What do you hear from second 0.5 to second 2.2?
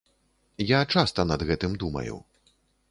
Я часта над гэтым думаю.